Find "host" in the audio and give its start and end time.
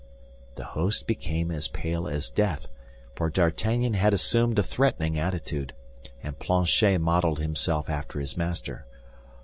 0.63-1.05